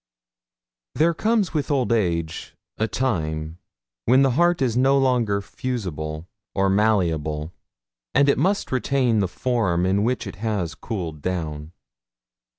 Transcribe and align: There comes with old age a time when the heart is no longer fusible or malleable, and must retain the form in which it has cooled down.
There 0.95 1.13
comes 1.13 1.53
with 1.53 1.69
old 1.69 1.91
age 1.91 2.55
a 2.79 2.87
time 2.87 3.59
when 4.05 4.23
the 4.23 4.31
heart 4.31 4.59
is 4.59 4.75
no 4.75 4.97
longer 4.97 5.41
fusible 5.41 6.27
or 6.55 6.71
malleable, 6.71 7.53
and 8.15 8.35
must 8.35 8.71
retain 8.71 9.19
the 9.19 9.27
form 9.27 9.85
in 9.85 10.03
which 10.03 10.25
it 10.25 10.37
has 10.37 10.73
cooled 10.73 11.21
down. 11.21 11.73